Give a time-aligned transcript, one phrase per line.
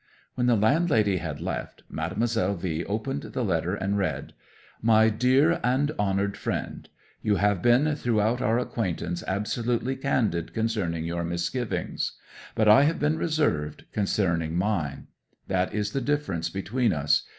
[0.33, 4.33] 'When the landlady had left, Mademoiselle V opened the letter and read
[4.81, 6.89] "MY DEAR AND HONOURED FRIEND.
[7.21, 12.13] You have been throughout our acquaintance absolutely candid concerning your misgivings.
[12.55, 15.05] But I have been reserved concerning mine.
[15.47, 17.21] That is the difference between us.